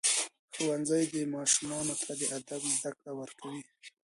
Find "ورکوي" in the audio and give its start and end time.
3.19-3.63